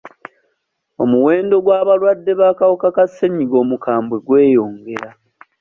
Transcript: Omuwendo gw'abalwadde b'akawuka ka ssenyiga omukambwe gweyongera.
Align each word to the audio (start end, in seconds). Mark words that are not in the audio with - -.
Omuwendo 1.03 1.55
gw'abalwadde 1.65 2.31
b'akawuka 2.39 2.87
ka 2.95 3.05
ssenyiga 3.09 3.55
omukambwe 3.63 4.17
gweyongera. 4.25 5.09